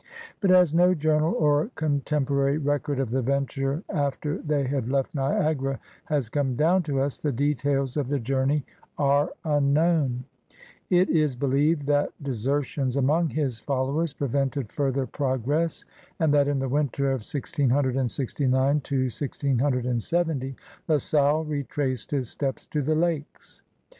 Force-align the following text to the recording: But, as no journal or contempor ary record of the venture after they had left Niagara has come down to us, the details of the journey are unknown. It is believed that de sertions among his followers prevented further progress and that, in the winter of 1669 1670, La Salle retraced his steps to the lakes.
But, 0.39 0.49
as 0.49 0.73
no 0.73 0.95
journal 0.95 1.35
or 1.37 1.69
contempor 1.75 2.31
ary 2.41 2.57
record 2.57 2.99
of 2.99 3.11
the 3.11 3.21
venture 3.21 3.83
after 3.87 4.39
they 4.39 4.63
had 4.65 4.89
left 4.89 5.13
Niagara 5.13 5.79
has 6.05 6.27
come 6.27 6.55
down 6.55 6.81
to 6.89 6.99
us, 6.99 7.19
the 7.19 7.31
details 7.31 7.95
of 7.95 8.07
the 8.07 8.19
journey 8.19 8.65
are 8.97 9.29
unknown. 9.45 10.23
It 10.89 11.07
is 11.11 11.35
believed 11.35 11.85
that 11.85 12.09
de 12.19 12.31
sertions 12.31 12.97
among 12.97 13.29
his 13.29 13.59
followers 13.59 14.11
prevented 14.11 14.71
further 14.71 15.05
progress 15.05 15.85
and 16.19 16.33
that, 16.33 16.47
in 16.47 16.57
the 16.57 16.67
winter 16.67 17.11
of 17.11 17.21
1669 17.21 18.57
1670, 18.57 20.55
La 20.87 20.97
Salle 20.97 21.45
retraced 21.45 22.09
his 22.09 22.27
steps 22.27 22.65
to 22.65 22.81
the 22.81 22.95
lakes. 22.95 23.61